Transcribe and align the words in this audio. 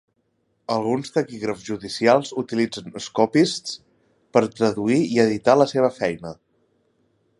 Alguns 0.75 1.11
taquígrafs 1.17 1.67
judicials 1.67 2.31
utilitzen 2.43 2.97
"scopists" 3.09 3.77
per 4.37 4.43
a 4.47 4.51
traduir 4.61 4.99
i 5.11 5.23
editar 5.29 5.57
la 5.61 5.69
seva 5.75 5.93
feina. 6.01 6.33